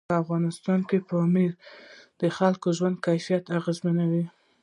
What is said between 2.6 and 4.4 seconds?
د ژوند کیفیت اغېزمنوي.